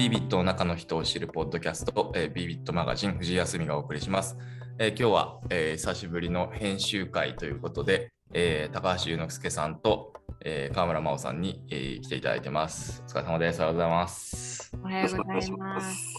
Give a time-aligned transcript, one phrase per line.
[0.00, 4.38] ビビットの中の人を知るポッドキャスト、えー、ビビットマガジン藤井康美がお送りします。
[4.78, 13.04] えー、今日は、えー、久しぶりの編集会ということで、えー、高橋祐之介さんと、えー、川村真央さんに、えー、来ていただいてます。
[13.08, 13.58] お疲れ様です。
[13.58, 14.72] おはようございます。
[14.82, 16.14] おはようございます。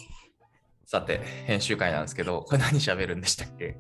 [0.86, 3.78] さて、編集会なんですけど、これ何喋るんでしたっけ？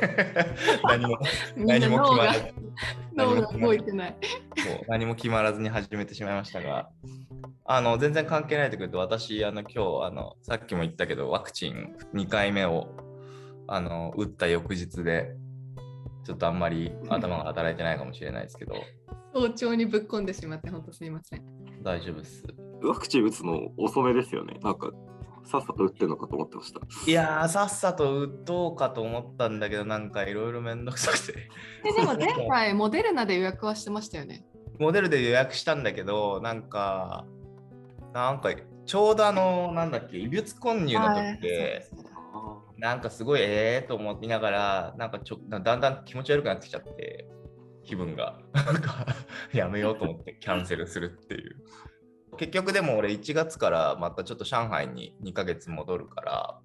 [0.84, 1.18] 何も
[1.56, 2.54] 何も決まらず
[4.88, 6.88] 何も決まらずに始めてしまいましたが
[7.64, 12.88] あの全然関係ないとくると私あの今日あのさっきも言ったけどワクチン2回目を
[13.66, 15.34] あの打った翌日で
[16.24, 18.74] ちょっとあんまり頭が働いてないかもしれないですけど
[19.34, 21.44] 早朝にぶっ込んでしまって本当すみません
[21.82, 22.44] 大丈夫です
[22.82, 24.90] ワクチン打つの遅めですよねなんか
[25.48, 26.80] さっさと打ってるのかと思ってました。
[27.06, 31.48] いやー、さっさと打とうかと思ったんだけど、なんかいろいろめんどくさくて。
[31.84, 34.44] でも前 回、モデルナで予約はしてましたよね。
[34.78, 37.26] モデルで予約したんだけど、なんか、
[38.12, 38.50] なんか、
[38.86, 41.86] ちょうどあの、なんだっけ、異物混入の時で、
[42.78, 47.28] なんかすごいええー、と思いながら、なんかちょだんだん気持ち悪くなってきちゃって、
[47.84, 48.38] 気分が。
[49.52, 51.56] やめようと思ってキャンセルするっていう。
[52.36, 56.58] 結局でも俺1月からまたちょっと上海に2ヶ月戻るから。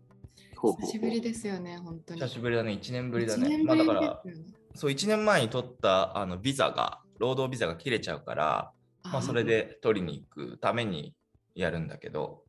[0.61, 2.21] 久しぶりですよね、本当に。
[2.21, 3.57] 久しぶりだね、1年ぶりだね。
[3.57, 4.21] ねまあだから、
[4.75, 8.71] そう1年前に取ったあのビザが、労働ビザが切れちゃうから、
[9.03, 11.15] まあそれで取りに行くために
[11.55, 12.43] やるんだけど、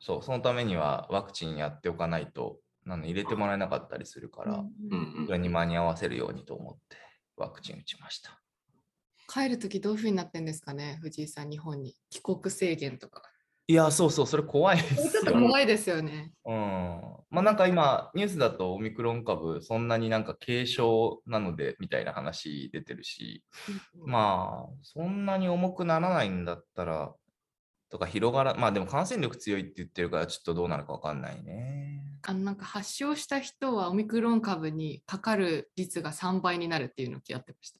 [0.00, 4.64] そう、そのためにはワクチンやっておかないと、なの入れてもらえなかったりするから、
[5.26, 6.96] それに間に合わせるようにと思って
[7.36, 8.42] ワクチン打ちました。
[9.28, 11.94] 帰るときどういうふうになってんですかね、藤井さん、日本に。
[12.10, 13.22] 帰国制限とか。
[13.66, 16.32] いや、そうそう、それ怖いですちょっと怖いですよね。
[16.44, 16.54] うん。
[17.30, 23.42] まあなんか今、ニュースだとオミクロン株、そんなになんか軽症なのでみたいな話出てるし、
[24.04, 27.14] まあ、そんなに重くならないんだったら、
[27.88, 32.02] とか広がら、まあでも感染力強いって言ってるから、ちょっとどうなるか分かんないね。
[32.22, 37.78] あのなんか発症した人はオミクロン株にかかる率が3倍になるっていうのをやってました。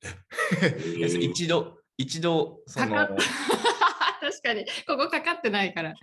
[1.20, 3.08] 一度、一度、その。
[4.30, 5.94] 確かに、ここかかってないから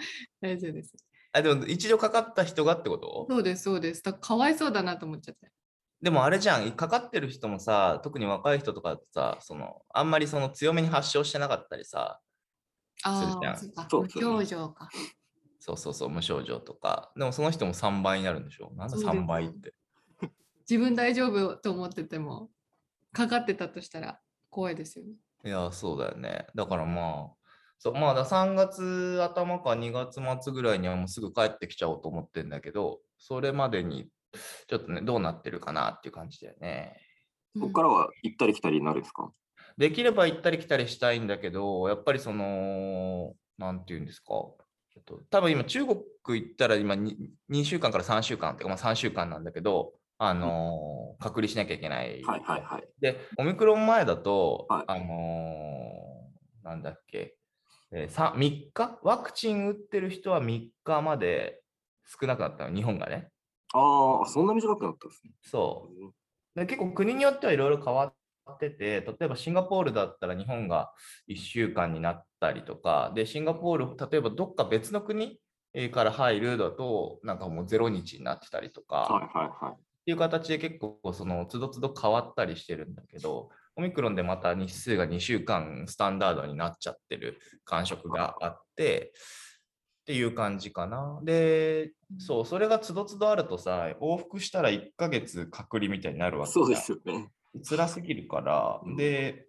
[0.42, 0.96] 大丈夫です。
[1.32, 3.28] あ、でも一度かかった人がってこと？
[3.30, 4.04] そうです、そうです。
[4.04, 5.52] だかわいそうだなと思っちゃって。
[6.02, 12.22] でもあれじゃん、かかってる人もさ、特に若い人とかさ、そのあんまりその強めに発症してなかったりさ、
[13.04, 13.56] ああ、
[13.90, 14.90] そう無症状か。
[15.60, 17.12] そうそうそう、無症状とか。
[17.18, 18.72] でもその人も3倍になるんでしょ？
[18.76, 19.74] なんだ3倍って？
[20.70, 22.50] 自分大丈夫と思ってても、
[23.12, 25.14] かかってたとしたら怖いですよね。
[25.44, 26.48] いや、そうだよね。
[26.56, 27.45] だからまあ、
[27.78, 34.10] そうまあだ3月頭か2月末ぐらいにはもうすぐ帰ってきちゃおうと思ってんだけど、それまでに
[34.68, 37.00] ちょっとね、どうなってるかなっていう感じだよね。
[37.56, 39.32] そこからは行ったり来たりになるんですか、
[39.78, 44.34] できれば行ったり来たりしたいんだけど、やっぱりその、なんていうんですか、
[45.30, 47.16] 多分今中国行ったら今 2,
[47.50, 52.24] 2週間から3週間っていうか、まあ、3週間なんだけど、あのー、隔離しなきゃいけない。
[52.24, 52.88] はいはいはい。
[53.02, 57.36] で、オミクロン前だと、はい、あのー、なんだっけ、
[57.92, 58.40] えー、3, 3
[58.74, 59.00] 日？
[59.04, 61.62] ワクチン打ってる人は3日まで
[62.06, 63.30] 少なくなったの、日本がね。
[63.74, 65.32] ああ、そんな短くなったんですね。
[65.44, 65.90] そ
[66.56, 66.60] う。
[66.60, 68.14] で結構国によってはいろいろ変わ
[68.52, 70.92] ってて、例えばシンガポールだったら日本が
[71.28, 75.40] 1週間になったりとか、で、シンガポール、例えばどっか別の国
[75.92, 89.14] から入るだと、なんかもう0日になってたりとか、はいはいはい、っていう形で結構そのつどつど変わったりしてるんだけど、オミクロンでまた日数が2週間スタンダードになっちゃってる感触があって、
[90.02, 91.20] っていう感じかな。
[91.24, 97.32] で、そう、それがつどつどあるとさ、往復したら1ヶ月隔離みたいになるわけそうですよね。
[97.68, 99.48] 辛すぎるから、で、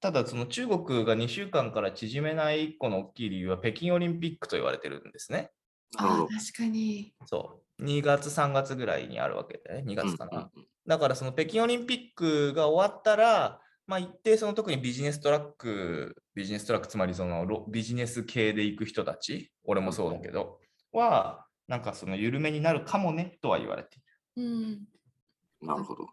[0.00, 5.52] ただその中国が2週間から縮めない1個の大きい理由は北京オリンピックと言われてるんですね。
[5.96, 7.14] ああ、確かに。
[7.26, 7.71] そう。
[7.82, 10.50] 2月、3月ぐらいにあるわけで、ね、2月かな。
[10.86, 20.58] だからその北京オリンピックが終わったら、まあ、一定その特にビジネストラック、ビジネストラック、つまりそのビジネス系で行く人たち、俺もそうだけど、
[20.92, 23.96] は、なんかその緩めになるかもねとは言われて
[24.36, 24.44] いる。
[24.44, 25.66] うん。
[25.66, 26.08] なるほど。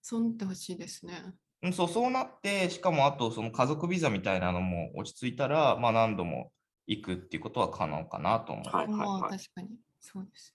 [0.00, 1.34] そうなってほしいですね。
[1.62, 6.52] うん、そうそうなって、しかもあとその家族ビザみたいなのも落ち着いたら、まあ、何度も
[6.86, 8.76] 行くっていうことは可能かなと思う。
[8.76, 9.68] はいはいはい、確かに。
[10.00, 10.54] そうです。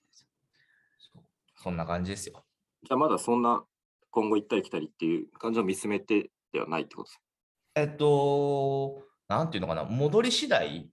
[1.62, 2.44] そんな感じですよ。
[2.84, 3.64] じゃあまだそんな
[4.10, 7.20] 今後行ったり来たりっていう感じを見つめてではないってことです
[7.74, 10.88] えっと、なんていうのかな、戻り次第、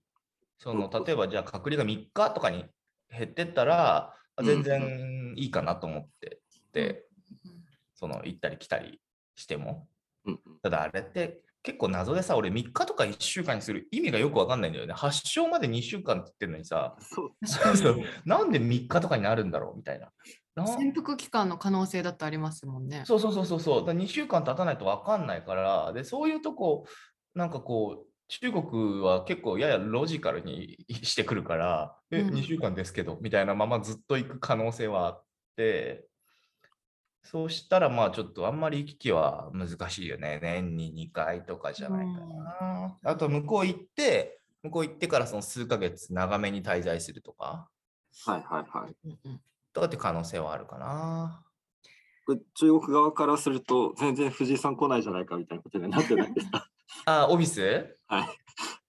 [0.58, 2.64] その例えばじゃあ隔離が3日とかに
[3.10, 6.40] 減ってったら、全然いいかなと思って
[6.72, 7.06] て、
[7.44, 7.52] うん、
[7.94, 9.00] その行ったり来たり
[9.34, 9.88] しても。
[10.62, 14.92] ただあれって結構謎でさ、俺3日とか1週間にする意味がよくわかんないんだよね。
[14.92, 17.30] 発症まで2週間って言ってるのにさ、そう。
[17.44, 20.12] 確かになんで3日とかになるんだろうみたいな。
[20.56, 23.02] な潜伏期間の可能性だってありますもんね。
[23.04, 23.86] そうそうそうそうそう。
[23.86, 26.86] だ2週間経たないと分かんないから、で、そういうとこ、
[27.34, 35.24] なんかこう、中国は結構ややロジカルにしてくるから、え、うん2週間ですけど、みたいなままずっと行く可能性はあっ
[35.56, 36.08] て、
[37.22, 40.38] そうしたらまあちょっとあんまり行き来は難しいよね。
[40.40, 42.98] 年に2回とかじゃないかな。
[43.02, 47.68] あと向こう行って、向こう行ってからその数ヶ月長めに滞在するとか、
[48.24, 48.96] はいはいはい。
[49.76, 51.42] うんうんとかって可能性はあるかな。
[52.54, 56.68] 中国側からすると、全然藤井さん来ないじゃないかみたいなことになってないですか？
[57.06, 57.96] あ、オフィス？
[58.08, 58.28] はい。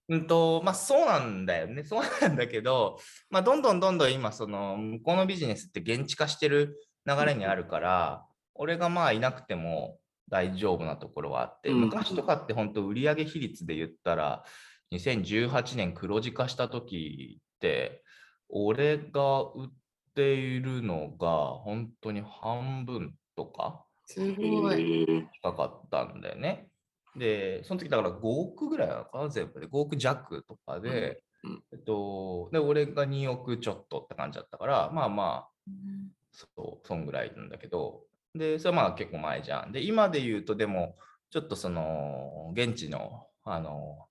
[0.08, 1.84] うんと、まあそうなんだよね。
[1.86, 2.98] そうなんだけど、
[3.30, 14.44] まあどんどんどんどん今、その向こうのビジネスって現地化してる流れにあるから、俺がまあいなくても大丈夫なところはあって、うん昔とかって本当売上比率で言ったら、
[14.92, 18.02] 2018年黒字化した時って、
[18.48, 19.70] 俺が売っ
[20.18, 21.28] ているのが
[21.62, 25.04] 本当に半分とか、すえごい。
[25.04, 26.68] ー、高かったんだよね。
[27.16, 29.68] で、その時だから5億ぐらいなのかな、全部で。
[29.68, 38.02] 5億弱とかで、うんうんえっと、で、俺が2億ちょっとって感じだったから、まあまあ、うんそう、そんぐらいなんだけど、
[38.34, 39.72] で、それはまあ結構前じゃん。
[39.72, 40.96] で、今で言うと、でも、
[41.30, 44.08] ちょっとその、現地の、あの、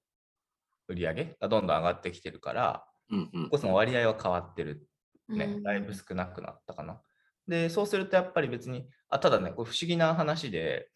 [0.88, 4.88] 売り上げがどんどん上がってきてるから、うんうんその割合は変わってる
[5.29, 5.63] ねう、ん。
[5.63, 7.01] だいぶ少なくなったかな。
[7.47, 10.89] で、そうするとやっぱり別に、あただね、これ不思議な話で、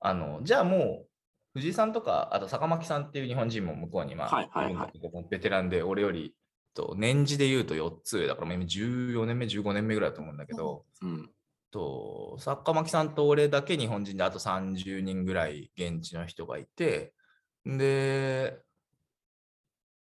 [0.00, 1.08] あの、じゃあもう、
[1.54, 4.72] 藤井さんとか、あと坂巻さんっていう日本人も向こうに、まあ、はいはいはい。
[4.72, 6.34] るんだけどベテランで、俺より、
[6.74, 11.30] と年次で言うと4つ上だから、もう今14年目、15年目ぐらいだと思うんだけど、うん。
[11.74, 17.12] と坂巻さんと俺だけ日本人であと30人ぐらい現地の人がいて
[17.66, 18.60] で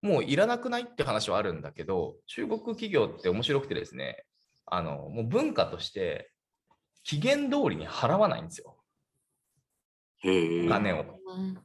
[0.03, 4.25] もういらなくないって話はあるんだけど中国企業って面白くてですね
[4.67, 6.31] あのもう文化として
[7.05, 8.77] 期限通りに払わないんですよ。
[10.23, 11.05] お金を。
[11.27, 11.59] うん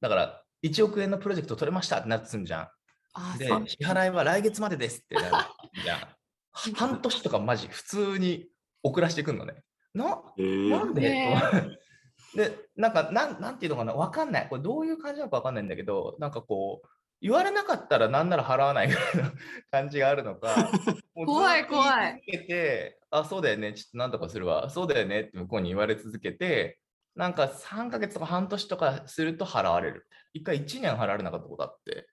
[0.00, 3.38] だから1億円のプロジェクト取れましたってなってすんじゃん。
[3.38, 5.28] で支払いは来月までですってなる。
[5.82, 6.00] じゃん
[6.74, 8.48] 半年とかマジ普通に
[8.82, 9.62] 遅らしてくんのね。
[9.94, 11.42] ななんで、ね
[12.34, 14.48] で、なんかなん、なんていうのかな、わかんない。
[14.48, 16.88] これどういう感じなのかわかんないんだけど、なんかこう、
[17.20, 19.30] 言われなかったらなんなら払わないぐらいの
[19.70, 20.70] 感じがあるのか、
[21.14, 26.78] 怖い怖い続けて、あ、そうだよね、ちょっとなんとかするわ、そうだよねって向こうに言われ続けて、
[27.14, 30.06] なんか3ヶ月とか半年とかすると払われる。
[30.32, 32.06] 一回1年払われなかったことあって。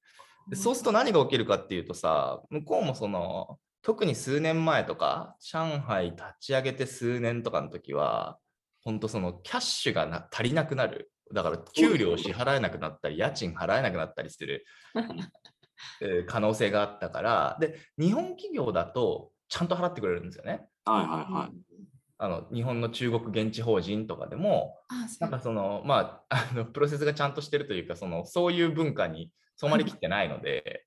[0.50, 8.40] でそうすると何が起きるかっていうとさ、向こうもその、特に数年前とか、上海立ち上げて数年とかの時は、
[8.88, 11.12] 本当そのキャッシュがな足りなくなる。
[11.34, 14.66] だから給料支払えなくなったり、家賃払えなくなったりする
[16.02, 20.70] えー可能性があったから、で、日本企業だとちゃんと払ってくれるんですよね。
[20.86, 21.78] はいはいはい。
[22.18, 24.80] あの日本の中国現地法人とかでも、
[25.20, 30.86] なんかその、まあ、あのプロセスがちゃんとしてるというか、そのそういう文化に染まりきってないので、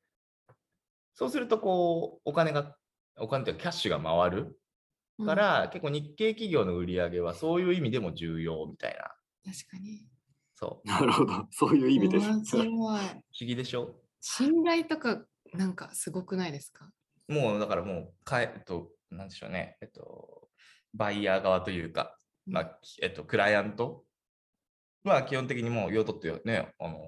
[1.13, 2.75] そうすると、こう、お金が、
[3.19, 4.59] お金というかキャッシュが回る
[5.21, 9.15] うんから、結構日系企業の売り上げはそういう意味でも重要みたいな。
[9.53, 10.07] 確かに。
[10.55, 10.87] そう。
[10.89, 11.47] なるほど。
[11.51, 12.29] そういう意味です。
[12.29, 12.67] 面白い。
[12.71, 13.03] 不思
[13.41, 14.01] 議でしょ？
[14.21, 15.25] 信頼とか
[15.55, 16.91] なんかすごくないですか？
[17.29, 20.49] もうだからもうかえ、えっと、なんでしょうね、えっと、
[20.95, 24.05] バイヤー側というか、まあ、きえっと、クライアント？
[25.05, 26.99] は基本的にもう用途ってね、あの、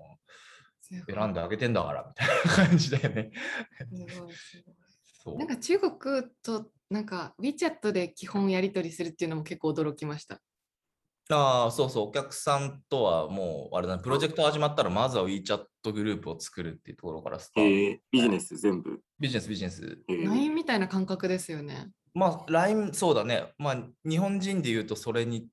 [0.81, 3.33] 選んであげてんだからみたいな感じだよね。
[3.79, 4.75] すごいすごい
[5.25, 5.91] そうなんか中国
[6.43, 10.41] となんか WeChat で基本やり取りするっていうのも結構驚きました。
[11.31, 17.71] ああ、そうそう、お客さんとはもう、あれだね、プロジェクト始まったら、まずは WeChat グループを作るっていうところからスタート。
[17.71, 19.01] へえ、ビジネス全部？
[19.19, 20.03] ビジネス、ビジネス。
[20.09, 21.91] へえ LINE みたいな感覚ですよね。
[22.13, 23.55] まあ、LINE、そうだね。
[23.57, 25.49] まあ、日本人で言うと、それに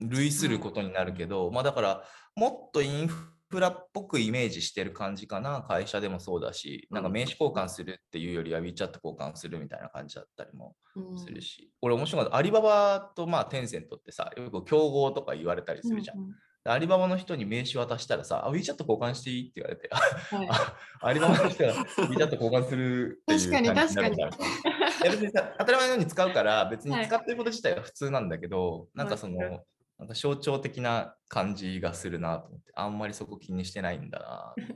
[0.00, 2.04] 類することになるけど、まあ、だから、
[2.36, 5.62] もっとインフラっぽくイメージしてる感じかな。
[5.62, 11.70] 会社でもそうだし、なんか名刺交換するっていうよりは WeChat 交換するみたいな感じだったりもうんするし。
[11.80, 12.36] 俺、面白かった。
[12.36, 16.18] アリババと、まあ、テンセントってさ、よく競合とか言われたりするじゃん。
[16.18, 29.64] うんうんアリババの人に名刺渡したらさ、あ、WeChat 交換していいって言われて、はいあアリババの人が WeChat 交換するっていう確かに感じになる確かにからいや別にさ当たり前のように使うから、別にはい使ってること自体は普通なんだけど、なんかその
[30.02, 34.66] なんか象徴的な感じがするなと思って、あんまりそこ気にしてないんだなっ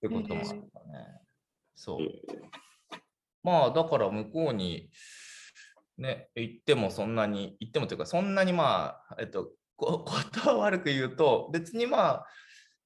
[0.00, 0.62] て こともあったね。
[1.74, 2.02] そう。
[2.02, 2.22] へ
[3.42, 4.88] まあ、だから向こうに、
[5.96, 12.26] ね、行ってもそんなに、行ってもというか、そんなにまあ、えっと、こ ことは悪く言うと、別にまあ、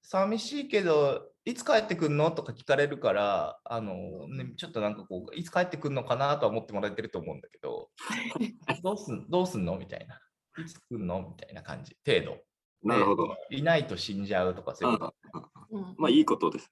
[0.00, 7.90] 寂しいけど、いつ帰ってくんのとか聞かれるから、あの、ね、ちょっとなんかこう、いつ帰ってくんのかなとは思ってもらえてると思うんだけど、
[8.82, 10.18] どうすんどうすんのみたいな。
[10.58, 11.20] いつ来んの？
[11.30, 12.38] みたいな感じ、程度。
[12.82, 13.36] なるほど。
[13.48, 15.40] でいないと死んじゃうとか、そういうこと。
[15.70, 16.70] うんまあいいことです。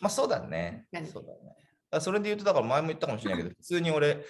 [0.00, 0.86] まあそうだね。
[0.92, 1.56] 何そうだね。
[1.90, 4.24] だそれで言うと、だから前も言ったかもしれないけど、 普通に俺、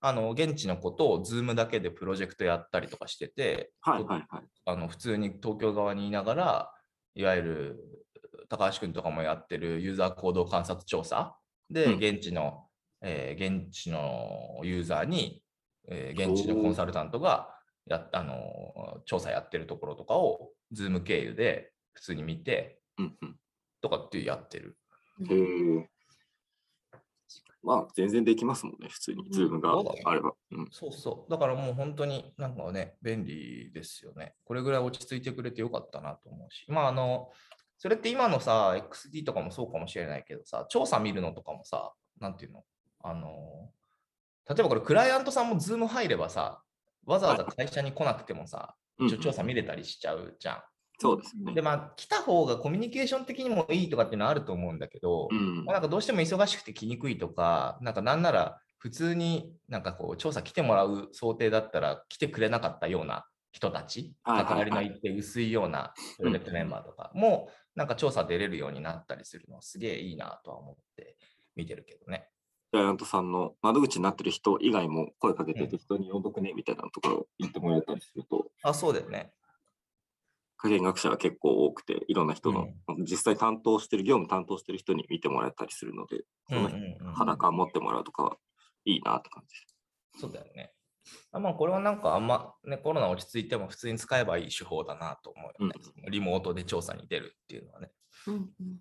[0.00, 4.44] あの現地のことを Zoom だけでプロジェクトやったりとかしてて、はいはいはい。
[4.66, 6.74] あの普通に東京側にいながら、
[7.14, 8.04] いわゆる
[8.48, 11.38] 高橋君とかもやってるユーザー行動観察調査
[11.70, 12.68] で、うん現地の、
[13.00, 15.42] えー現地のユーザーに、
[15.88, 17.53] えー現地のコンサルタントが
[17.86, 22.80] やあの調査やってるところとかを Zoom 経由で普通に見て。
[23.82, 24.78] とかってやってる。
[25.28, 25.90] へえ。
[27.62, 29.28] まあ全然できますもんね、普通に。
[29.30, 29.72] ズームが
[30.04, 30.32] あれば。
[30.52, 30.68] うん。
[30.70, 31.30] そうそう。
[31.30, 34.36] だからもう本当になんかね、便利ですよね。
[34.44, 36.64] これぐらい落ち着いてくれてよかったなと思うし。
[36.68, 37.30] まああの、
[37.76, 42.64] それって今のさ、XD とかもそうかもしれないけどさ、調査見るのとかもさ、なんていうの？
[43.02, 43.70] あの、
[44.48, 46.62] 例えばこれクライアントさんも Zoom 入ればさ、
[47.06, 50.62] わざわざ会社に来なくてもさ、うん一応調査見れたりしちゃうじゃん。
[50.98, 51.62] そうですねで、。
[51.62, 71.16] まあ来た方がコミュニケーション的にもいいとかっていうのはあると思うんだけど、うんまあ、なんかどうしても忙しくて来にくいとか、なんかなんなら普通になんかこう調査来てもらう想定だったら来てくれなかったような人たち、関わりのいって薄いようなプロジェクトメンバーとかも、なんか調査出れるようになったりするのはすげえいいなとは思って
[71.56, 72.28] 見てるけどね。
[72.74, 79.32] クライアントさんの窓口になってる人以外も声かけて適当に呼んどくねみたいなところを言ってもらえたりすると、あ、そうだよね。
[80.56, 82.66] 加減学者が結構多くて、いろんな人の、
[83.08, 88.36] 実際担当してる、業務担当してる人に見てもらえたりするので、そのうんうんうん裸持ってもらうとかは
[88.84, 89.76] いいなって感じです。
[90.22, 90.72] そうだよね。
[91.30, 95.74] あまあ、これはなんかあんま、ね、コロナ落ち着いても普通に使えばいい手法だなと思うよね。
[96.10, 97.92] リモートで調査に出るっていうのはね。
[98.26, 98.80] うんうん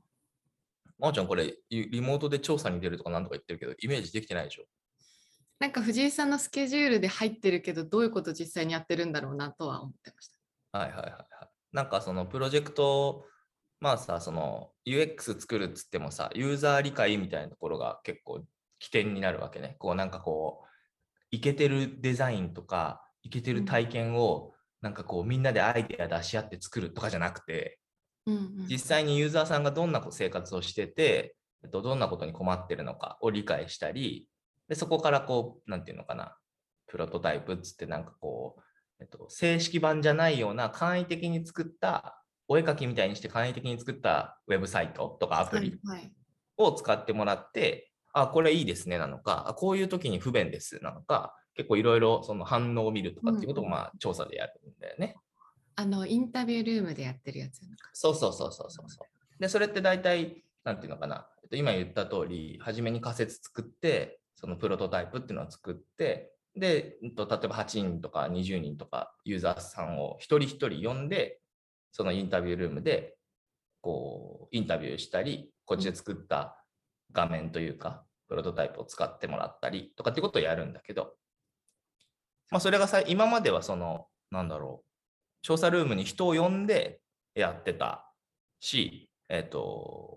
[1.04, 4.64] まおちゃん、これ、リリモートで調査に出るとかなんとか言ってるけど、イメージできてないでしょ？
[5.60, 10.30] なんか藤井さんのスケジュールで入ってるけど、どういうこと実際にやってるんだろうなとは思ってまし
[10.72, 10.80] た。
[10.80, 11.26] はいはいはいはい。
[11.74, 13.26] なんかそのプロジェクト、
[13.82, 18.42] まあさ、その UX 作るっつってもさ、ユーザー理解みたいなところが結構
[18.80, 19.76] 起点になるわけね。
[19.80, 20.68] こうなんかこう、
[21.32, 27.80] イケてるデザインとか、イケてる体験を、なんかこうみんなでアイデア出し合って作るとかじゃなくて、
[28.26, 28.68] うんうん。
[28.70, 34.28] 実際にユーザーさんがどんな生活をしてて、えっと、どんなことに困ってるのかを理解したり、
[34.68, 36.38] でそこからこう、なんていうのかな、
[36.88, 38.62] プロトタイプっつってなんかこう、
[39.00, 46.14] えっと、正式版じゃないような簡易的に作った、お絵描きみたいにして簡易的に作ったウェブサイトとかアプリはいはい。
[46.58, 53.72] を使ってもらって、あ、これいいですねなのか、あこういう時に不便ですなのか、結構いろいろその反応を見るとかっていうことをうん。
[53.72, 55.16] まあ調査でやるんだよね。
[55.76, 57.62] あのインタビュールームでやってるやつ。
[57.94, 59.42] そうそうそうそうそうそう。
[59.42, 71.40] で、それって大体、なんていうのかな、えっと今言った通り、初めに仮説作って、そのプロトタイプっていうのを作って、で、うんと例えば8人とか20人とかユーザーさんを一人一人呼んで、
[71.92, 73.16] そのインタビュールームで、
[73.82, 76.64] こう、インタビューしたり、こっちで作った
[77.12, 81.14] 画面というか、プロトタイプを使ってもらったりとかっていうことをやるんだけど、
[82.50, 84.93] まあ、それがさ、今まではその、なんだろう、
[85.44, 87.00] 調査ルームに人を呼んで
[87.36, 88.10] やってた
[88.60, 89.60] し、えっ、と、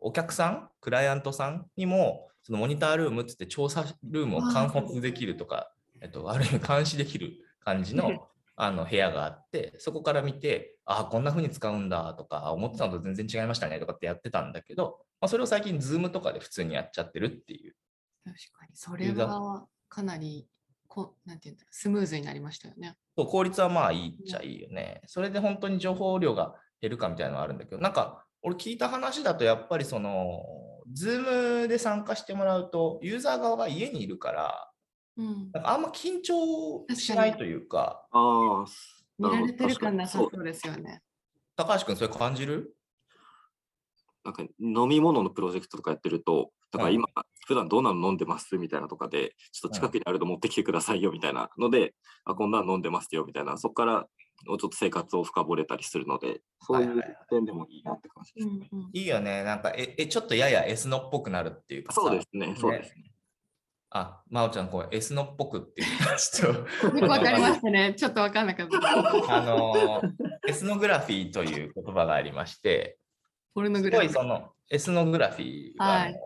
[0.03, 7.33] お客さん、クライアントさんにも、そのモニタールームっつって調査ルームを観察できるとか、えっと、ある意味監視できる
[7.65, 17.75] 感じのあの部屋があって、そこから見て、ああ、こんな風に使うんだとか、思ってたのと全然違いましたねとかってやってたんだけど、まあ、それを最近、ズームとかで普通にやっちゃってるっていう。
[18.25, 18.71] 確かに。
[18.75, 20.49] それはかなり
[20.97, 22.97] こなんていうんだろうスムーズになりましたよね。
[23.17, 25.03] そう効率はまあいいっちゃいいよね。
[25.07, 30.43] それで本当に情報量が減るかみたいなのはあるんだけど、なんか俺聞いた話だとやっぱりその、
[30.93, 34.71] ズームで参加してもらうと、ユーザー側が家にいるから、
[35.17, 35.51] うん。
[35.53, 38.67] なんかあんま緊張しないというか、ああ、
[39.19, 41.03] 見られてる感なさそうそうですよね。
[41.57, 42.76] 高橋君それ感じる？
[44.27, 47.07] なんか飲み物のプロジェクトとかやってると、だから今、
[47.47, 54.07] 普段どんなの飲んでますみたいなとかで、ちょっと近くにあるの持ってきてくださいよみたいなので、あ、こんなの飲んでますよみたいな、そこから
[54.47, 58.49] もうちょっと生活を深掘れたりするので、そういうはいはいはい点でもいいなって感じです。
[58.49, 58.91] うんうん。
[58.93, 59.45] いいよね。
[59.45, 63.13] なんかえ、え、ちょっとやや S のっぽくなるっていうかさそうですね、そうですね。
[63.91, 66.99] あ、まおちゃん、こう S のっぽくっていうか、ちょっと。
[66.99, 67.95] よくわかりましたね。
[67.97, 69.37] ちょっとわかんなかった。
[69.37, 70.03] あの、
[70.49, 72.99] エスノグラフィーという言葉がありまして、
[73.57, 76.21] ポルノすグラフィーごいそのエスノグラフィーは、はい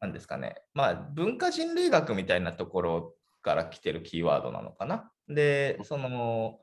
[0.00, 5.10] なんですかね、まあ文化人類学みたいなところから来てるキーワードなのかな。
[5.28, 6.60] で、その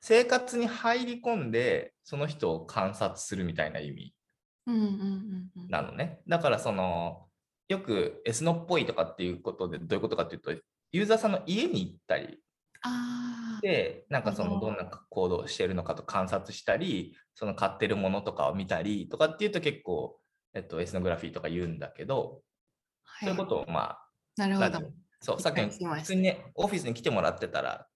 [0.00, 4.14] 生活に入り込んでその人を観察するみたいな意味。
[5.68, 6.20] なのね。
[6.28, 7.26] だからその
[7.68, 10.52] よくエスノっぽいとかっていうことでどういうことかっていうと
[10.92, 12.38] ユーザーさんの家に行ったり。
[13.62, 20.18] でなんかそのどんな行動をしているのかと観察したりその買ってるものとかを見たりとかっていうと結構、
[20.52, 22.42] えっと、エスノグラフィーとか言うんだけど、
[23.04, 23.28] はい。
[23.28, 23.98] そういうことをまあ
[24.36, 24.92] なるほど。
[25.20, 27.86] そうさっき普通にねオフィスに来てもらってたら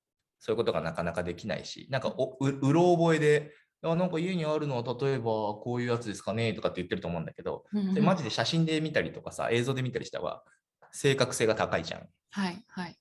[0.40, 3.52] そういうことがなかなかできないしなんかおううろ覚えで
[3.82, 10.42] あなんか家にあるのは例えばこういうやつですかねとかって言ってると思うんだけど、うんうんでマジで写真で見たりとかさ映像で見たりした方が
[10.90, 12.08] 正確性が高いじゃん。
[12.30, 12.96] はいはい。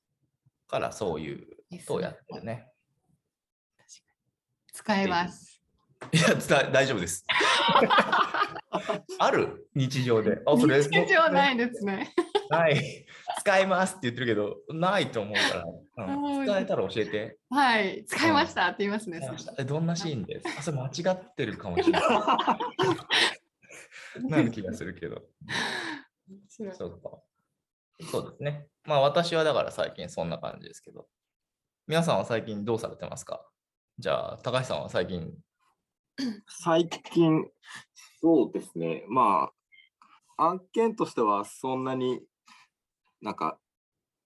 [0.68, 2.68] からそういうことをやってるね。
[4.74, 5.62] 使えます。
[6.12, 6.36] いや
[6.72, 7.26] 大丈夫です。
[9.18, 9.68] ある？
[9.74, 10.40] 日常で。
[10.46, 12.14] あそれ日常ないですね。
[12.50, 13.06] ない。
[13.40, 15.42] 使いますって言ってるけど、ないと思うか
[15.98, 17.40] ら、うん使えたら教えて。
[17.50, 18.06] はい。
[18.06, 19.20] 使いましたって言いますね。
[19.58, 20.60] えどんなシーンです？
[20.60, 22.02] あそれ間違ってるかもしれない。
[24.30, 25.24] なる気がするけど。
[26.74, 27.18] そうか。
[28.12, 28.68] そうですね。
[28.86, 31.08] まあ私はだから最近そんな感じですけど。
[31.88, 33.46] 皆さんは最近どうされてますか？
[33.98, 35.34] じゃあ、高橋さんは最近。
[36.46, 37.46] 最近、
[38.20, 39.06] そうですね。
[39.08, 39.52] ま
[40.38, 42.20] あ、案件としてはそんなに
[43.22, 43.58] なんか、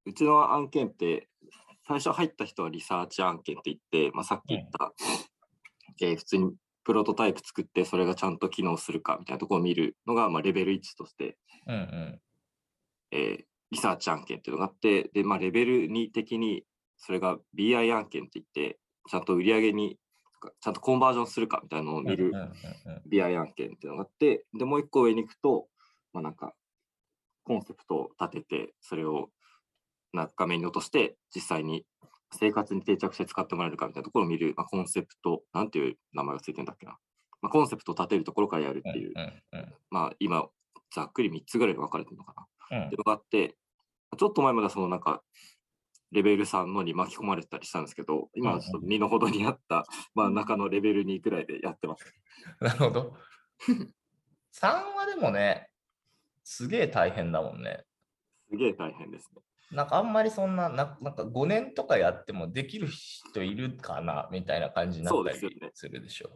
[0.06, 1.30] うちの案件って、
[1.88, 3.78] 最初入った人はリサーチ案件って言っ
[4.10, 4.94] て、まあ、さっき言った、
[6.02, 6.52] えー普通に
[6.84, 11.38] プロトタイプ作って、それがちゃんと機能するかみたいなところを見るのが、まあ、レベル1として、
[11.68, 12.22] うんうん。
[13.12, 16.66] えーリサーチ案件っていうのがあって、で、まあ、レベル2的に、
[17.02, 18.80] それが BI 案件って言って、
[19.10, 19.98] ちゃんと売り上げに、
[20.60, 22.32] ちゃんとコンバージョンするかみたいなのを見る
[23.10, 25.68] BI 案件っていうのがあって、で、もう一個上に行くと、
[26.14, 26.54] まあなんか、
[27.44, 29.30] コンセプトを立てて、それを
[30.14, 31.86] なんか画面に落として、実際に
[32.34, 36.98] 生活に定着して使ってもらえるかみたいなところを見る、まあ、コンセプト、なんていう名前がついてるんだっけな。
[37.42, 39.14] まあ、コンセプトを立てるところからやるっていう、
[39.90, 40.48] まあ今、
[40.94, 42.34] ざっくり3つぐらいに分かれてるのか
[42.70, 42.78] な。
[42.78, 43.58] うんってのがあって、
[44.18, 45.24] ちょっと前まではそのなんか、
[46.12, 52.14] レベル3のに巻き込まれてたりしたんですけど、今はちょっと2のほどにあった、 まあ中のレベル2くらいでやってます。
[52.60, 53.18] なるほど。
[54.54, 55.70] 3はでもね、
[56.44, 57.86] すげえ大変だもんね。
[58.50, 59.42] すげえ大変ですね。
[59.72, 66.30] なんかあんまりそんな、ななんか5年とかやってもできる人いるかなみたいな感じになったりそうですよねするでしょ。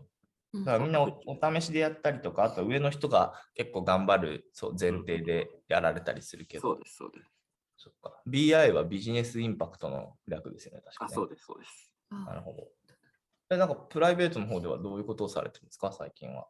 [0.54, 7.35] うんだからみんなおお試しでやったりとか、あと上の人が結構頑張るそう前提でやられたりするけど、そうです、そうです。
[7.78, 11.94] そっか BI はビジネスインパクトの略ですよね、確かあ、に、そうです、そうです。
[12.10, 12.68] なるほど。
[13.50, 16.48] えなんかプライベートの方ではどういうことをされてるんですか、最近は？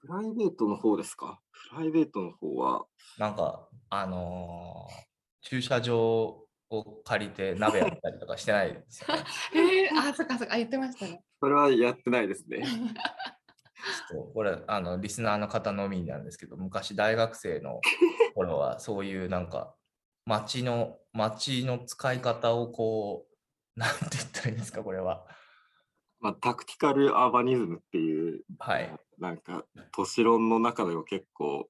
[0.00, 1.40] プライベートの方ですか？
[1.70, 2.86] プライベートの方は、
[3.18, 5.06] なんか、あのー
[5.48, 9.24] 駐車場を借りて鍋やったりとかしてないですよね。
[9.54, 11.22] えー、あ、そっかそっか、あ言ってましたね。
[11.38, 12.64] それはやってないですね。
[14.34, 17.80] これあのリスナーの方のみなんですけど昔大学生の
[18.34, 19.75] 頃はそういうなんか
[20.26, 23.36] 街の街の使い方をこう
[23.78, 25.26] なんて言ったらいいんですかこれは。
[26.18, 28.96] まあ、タクティカルアーバニズムっていう、はい。
[29.18, 31.68] なんか、都市論の中でも結構、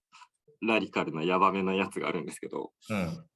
[0.62, 3.27] ラディカルなヤバめなやつがあるんですけど、うん。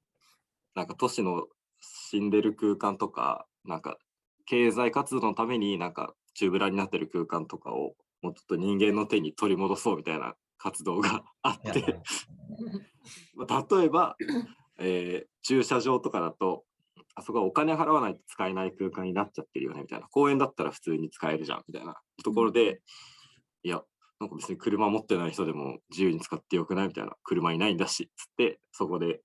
[0.77, 1.49] なんか都市の
[1.81, 3.99] 死んでる空間とか、なんか
[4.47, 12.01] 経済活動のためになんか中ブラになってる空間とかをもうちょっと人間の手に取り戻そうみたいな活動があって、
[13.35, 14.17] まあ 例えば、
[14.81, 16.65] えー駐車場とかだと、
[17.15, 21.97] あそこはお金払わないと使えない空間になっちゃってるよねみたいな、公園だったら普通に使えるじゃんみたいな。
[22.23, 22.81] ところで、
[23.63, 23.83] いや、
[24.21, 29.23] なんか別に車持ってない人でも自由に使ってよくないみたいな、車いないんだし、つって、そこで、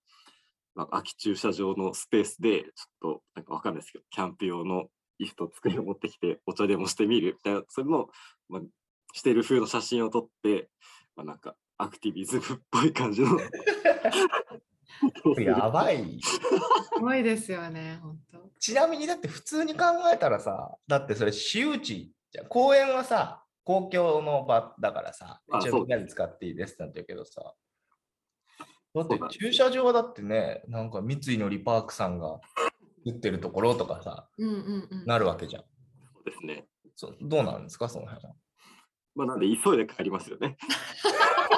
[0.73, 4.85] まあ、空き駐車場のスペースで、ちょっと、なんかわかんないですけど、キャンプ用の
[5.21, 8.07] 椅子と机を持ってきて、お茶でもしてみるみたいな、それの、
[8.49, 8.61] まあ、
[9.13, 10.69] してる風の写真を撮って、
[11.15, 13.37] まあ、なんか、アクティビズムっぽい感じの。
[15.37, 16.39] やばいす
[16.99, 18.39] ごいですよね、本当。
[18.59, 27.53] ちなみにだって普通に考えたらさだってそれ私有地じゃん公園はさ公共の場だからさ一応みんなで使っていいですってなってるけどさ
[28.95, 32.39] だって駐車場はだってねなんか三井のリパークさんが
[33.05, 35.05] 打ってるところとかさうんうんうん。
[35.05, 35.67] なるわけじゃんそ
[36.21, 36.65] うですね。
[36.95, 38.33] そどうなんですかその辺は？
[39.15, 40.57] まあ、なんで、急いで帰りますよね。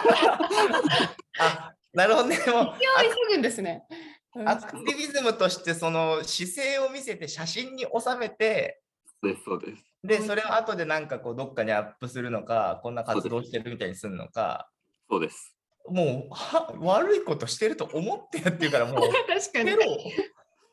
[1.40, 2.38] あなるほどね。
[2.38, 3.84] もう勢い急ぐんですね。
[3.90, 8.82] うんアクティビズムとしてその姿勢を見せて写真に収めて
[9.24, 9.84] そうです、そうです。
[10.04, 14.70] でそれを後でなんかこうどっかにアップするのかこんな活動してるみたいにするのか
[15.10, 15.56] そうです。
[15.90, 19.76] もうは悪いことしてると思ってやってるからもう 確かにテ。
[19.76, 19.98] ロ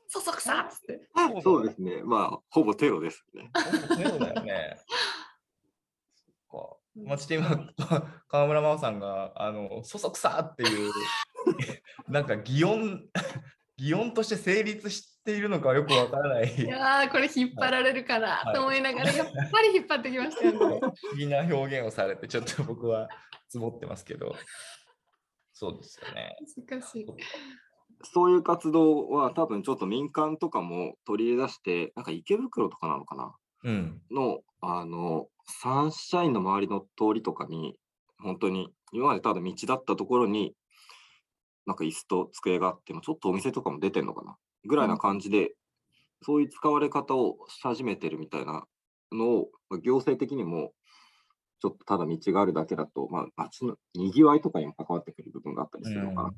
[0.08, 1.00] そそくさっつって。
[1.42, 2.02] そうですね。
[2.04, 3.50] まあ、ほぼテロですね。
[4.10, 4.78] そうだよね。
[6.96, 7.54] まあ、ちょっと
[7.86, 10.92] 今、川村真央さんが、あの、そそくさっていう、
[12.08, 13.08] なんか擬音、
[13.76, 16.54] 擬音として成立しているのかよくわからない。
[16.54, 20.80] いやーこれ引っ張られるかなと思いながら、やっぱり引っ張ってきましたよ ね。
[20.80, 23.08] 不思議な表現をされて、ちょっと僕は
[23.48, 24.36] 積もってますけど。
[25.52, 26.36] そうですよね。
[26.68, 27.06] 難しい。
[28.02, 33.34] そういう活動は多分ちょっと民間とかも取り出して、なんか池袋とかなのかな？
[33.64, 34.02] うん。
[34.10, 37.78] の、あの、サンシャインの周りの通りとかに、
[38.18, 40.54] 本当に今までただ道だったところに、
[41.66, 45.54] なんか椅子と机があって、まあちょっとお店とかも出てんのかなぐらいな感じで、
[46.22, 48.66] そういう使われ方をし始めてるみたいな
[49.12, 50.72] のを、まあ行政的にも、
[51.60, 56.32] ちょっとただ道があるだけだと、まあ、街のにぎわいとかにも関わってくる部分があったりするのかな。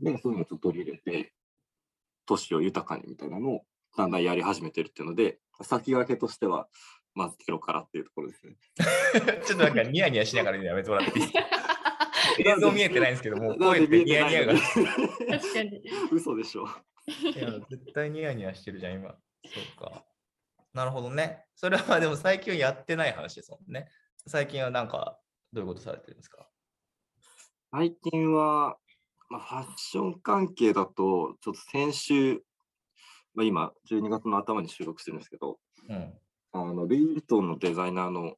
[0.00, 1.34] で、そういうのをちょっと取り入れて、
[2.24, 3.60] 都市を豊かにみたいなのを
[3.96, 6.68] だんだんやり始めてるっていうので、先駆けとしては、
[7.14, 8.56] まずテロからっていうところですね。
[9.46, 11.26] ちょっとなんかニヤニヤしながらやめてもらっていい？
[11.26, 11.40] ですか
[12.38, 14.52] 映像見えてないんですけど、もう声でニヤニヤが。
[14.54, 15.82] い確かに。
[16.10, 16.66] 嘘でしょ。
[17.36, 19.10] や、絶対ニヤニヤしてるじゃん、今。
[19.44, 20.04] そうか。
[20.72, 21.44] なるほどね。
[21.54, 23.90] それはまあでも最近はやってない話ですもんね。
[24.26, 25.20] 最近はなんか、
[25.52, 26.48] どういうことされてるんですか？
[27.72, 28.78] 最近は、
[29.28, 32.42] まあ、ファッション関係だと、ちょっと先週、
[33.34, 36.18] まあ、今、12月の頭に収録してるんですけど、うん。
[36.52, 38.36] あのルイ・ヴィトンのデザイナーの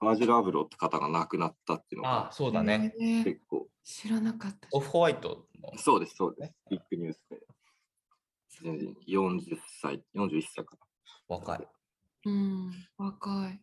[0.00, 2.94] バージル・アブローって方が亡くなったっていうのあがそうだね。
[3.00, 4.68] えー結構、知らなかった。
[4.72, 5.76] オフホワイトの。
[5.78, 6.54] そうです、そうです。
[6.70, 7.40] ビッグニュースで。
[8.62, 11.36] 全然40歳、41歳かな。
[11.36, 11.68] 若い。
[12.26, 13.60] うん、若い。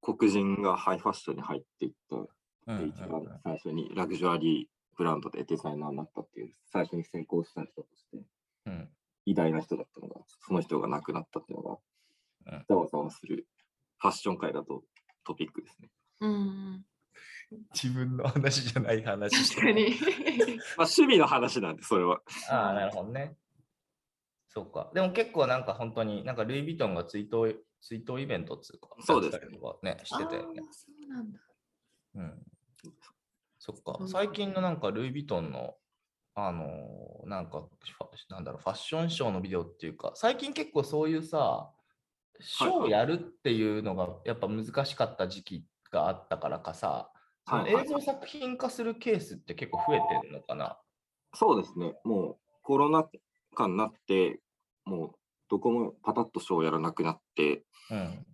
[0.00, 2.28] 黒人がハイファッションに入っていったうん
[2.66, 8.24] うん一番最初にラグジュアリーブランドでデザイナーになったっていう、最初に先行した人として、
[8.66, 8.88] うん
[9.24, 11.78] 偉大な人だったのが、その人が亡くなったっていうのが
[12.46, 12.64] うん、
[13.02, 13.46] わする
[13.98, 14.82] ファッション界だと
[15.24, 15.90] トピックですね。
[16.20, 16.84] うん、
[17.74, 19.90] 自分の話じゃない話して確かに。
[20.76, 22.20] まあ趣味の話なんで、それは。
[22.48, 23.36] ああ、なるほどね。
[24.48, 24.90] そうか。
[24.94, 31.40] でも結構なんか本当に、なんかルイ・ヴィトンが追悼追悼イベントっつうか、そうですやってたりとかね、してたよねそうなんだ。
[32.14, 32.46] うん。
[33.58, 34.04] そっかう。
[34.04, 35.74] ん最近のなんかルイ・ヴィトンの、
[36.34, 41.70] あのーなんかファ、なんだろう、ファッションショーのビデオっていうか、最近結構そういうさ、
[42.40, 47.10] ショーをやるっていうのがやっぱ難しかった時期があったからかさ、
[47.48, 50.78] その映像作品化するケースって結構増えてるのかな？
[51.34, 51.94] そうですね。
[52.04, 53.08] もうコロナ
[53.54, 54.40] 禍になって、
[54.84, 55.10] もう
[55.48, 58.26] どこもパタッとショーをやらなくなって、うん。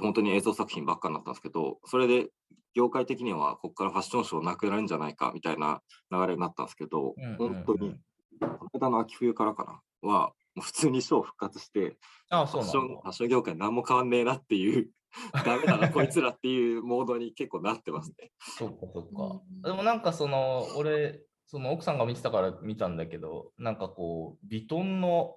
[0.00, 2.28] 本当に映像作品ばっかになったんですけど、それで
[2.74, 5.80] 業界的にはここからファッションショーなくなるんじゃないかみたいな
[6.12, 8.00] 流れになったんですけど、うんうんうん本当に、
[8.40, 9.64] この間の秋冬からか
[10.02, 11.98] な、は、普通にショー復活して、
[12.30, 13.12] ああ、ファそうなんだッションファッ。
[13.12, 14.90] ション業界何も変わんねえなっていう、
[15.44, 18.32] ダメだな、こいつらっていうモードに結構なってますね。
[18.38, 19.42] そっかそっか。
[19.44, 25.36] うんでもなんかその、俺、その奥さんが見てたから見たんだけど、なんかこう、ビトンの、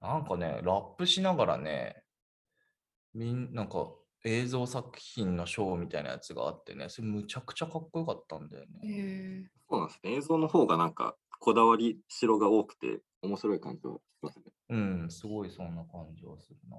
[0.00, 2.04] なんかね、ラップしながらね、
[3.14, 3.90] みんなんか
[4.24, 9.44] 映像作品のショーみたいなやつがあってね、それむちゃくちゃかっこよかったんだよへね。
[9.44, 10.12] えそうなんですね。
[10.16, 14.47] 映像の方がなんかこだわりしろが多くて面白い感じがしますね。
[14.68, 16.76] うん、すごいそんな感じはするな。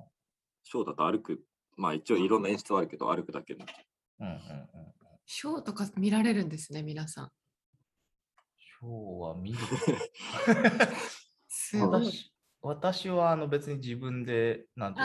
[0.64, 1.42] ショーだと歩く、
[1.78, 3.66] まあ一応いろんな演出はあるけど歩くだけの。
[4.20, 4.40] うんうんうん。
[5.26, 7.32] ショーとか見られるんですね、皆さん。
[8.58, 9.58] ショーは見る。
[11.48, 12.06] すごい。
[12.06, 15.02] 私私はあの別に自分で、なんて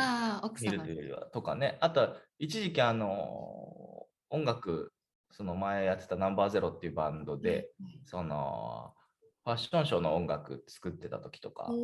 [0.60, 4.92] 見る様というよりはとかね、あとは一時期あの音楽、
[5.30, 7.70] その前やってたナンバーゼロっていうバンドで、
[8.04, 8.92] その
[9.44, 11.76] ファッションショーの音楽作ってた時とかある。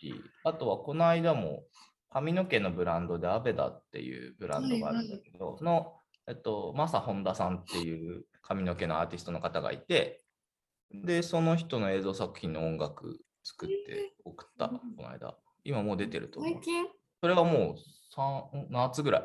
[0.00, 1.64] し、あとはこの間も
[2.10, 5.92] 髪の毛のブランドでアベダっていうブランドがあるんだけど、その、
[6.26, 10.22] えっと、マサ・ホンダさんっていう髪の毛のアーティストの方がいて、
[10.90, 15.36] で、その人の映像作品の音楽作って送った、うんこの間。
[15.64, 16.62] 今もう出てると思う最。
[16.62, 16.86] 近？
[17.20, 17.76] それがもう
[18.14, 19.22] 三夏ぐらい。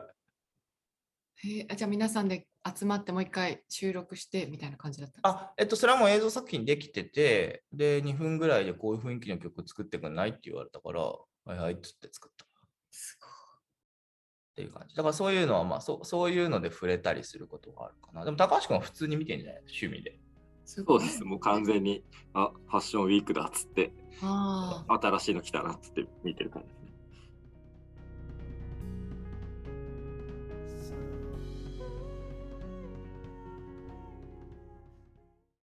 [1.48, 12.48] へえあじゃあ皆さんで集まってもう一回収録してみたいな感じだったあ、えっと、それはもう映像作品できてて、で、2分ぐらいでこういう雰囲気の曲作ってくんないって言われたから、はいはいっつって作ったっ
[12.92, 13.30] すごい。
[14.56, 14.96] ていう感じ。
[14.96, 18.24] だからそういうのは、まあそう、そういうので触れたりすることがあるかな。
[18.24, 19.62] でも高橋君は普通に見てんじゃない？
[19.64, 20.20] 趣味で。
[20.66, 21.00] すごい。
[21.02, 21.24] そうです。
[21.26, 23.92] もう完全に、あ、ファッションウィークだっつって。
[24.22, 26.74] 新しいの来たなっつって見てる感じ。